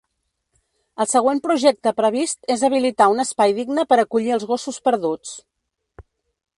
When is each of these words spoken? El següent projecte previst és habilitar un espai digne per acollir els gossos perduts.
El 1.03 1.09
següent 1.11 1.41
projecte 1.43 1.93
previst 2.01 2.49
és 2.55 2.65
habilitar 2.71 3.09
un 3.17 3.23
espai 3.25 3.55
digne 3.61 3.87
per 3.93 4.01
acollir 4.05 4.35
els 4.39 4.49
gossos 4.55 4.83
perduts. 4.89 5.41